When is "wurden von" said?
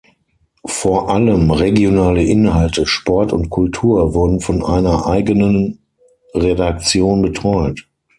4.15-4.65